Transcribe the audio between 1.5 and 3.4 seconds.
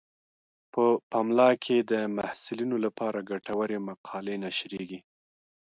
کې د محصلینو لپاره